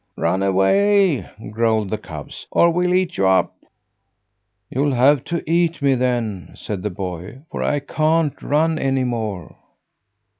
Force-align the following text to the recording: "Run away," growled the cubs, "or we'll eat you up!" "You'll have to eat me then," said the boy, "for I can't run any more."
"Run 0.17 0.41
away," 0.41 1.29
growled 1.51 1.91
the 1.91 1.97
cubs, 1.99 2.47
"or 2.49 2.71
we'll 2.71 2.95
eat 2.95 3.17
you 3.19 3.27
up!" 3.27 3.55
"You'll 4.67 4.93
have 4.95 5.23
to 5.25 5.47
eat 5.47 5.79
me 5.79 5.93
then," 5.93 6.53
said 6.55 6.81
the 6.81 6.89
boy, 6.89 7.43
"for 7.51 7.61
I 7.61 7.81
can't 7.81 8.33
run 8.41 8.79
any 8.79 9.03
more." 9.03 9.55